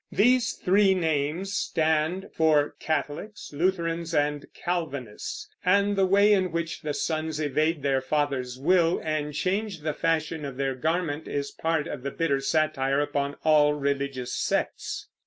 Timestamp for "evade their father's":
7.39-8.57